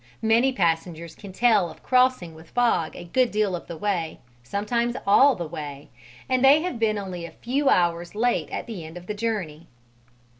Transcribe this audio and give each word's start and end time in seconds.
Many 0.23 0.51
passengers 0.51 1.13
can 1.13 1.31
tell 1.31 1.69
of 1.69 1.83
crossing 1.83 2.33
with 2.33 2.49
fog 2.49 2.95
a 2.95 3.03
good 3.03 3.29
deal 3.29 3.55
of 3.55 3.67
the 3.67 3.77
way, 3.77 4.17
sometimes 4.41 4.95
almost 5.05 5.05
all 5.05 5.35
the 5.35 5.47
way, 5.47 5.91
and 6.27 6.43
they 6.43 6.61
have 6.63 6.79
been 6.79 6.97
only 6.97 7.23
a 7.23 7.29
few 7.43 7.69
hours 7.69 8.15
late 8.15 8.49
at 8.49 8.65
the 8.65 8.83
end 8.83 8.97
of 8.97 9.05
the 9.05 9.13
journey. 9.13 9.67